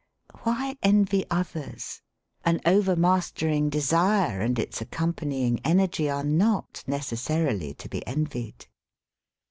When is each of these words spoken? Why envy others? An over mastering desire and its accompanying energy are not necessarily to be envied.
Why 0.41 0.77
envy 0.81 1.25
others? 1.29 2.01
An 2.43 2.59
over 2.65 2.95
mastering 2.95 3.69
desire 3.69 4.41
and 4.41 4.57
its 4.57 4.81
accompanying 4.81 5.59
energy 5.63 6.09
are 6.09 6.23
not 6.23 6.83
necessarily 6.87 7.75
to 7.75 7.87
be 7.87 8.07
envied. 8.07 8.65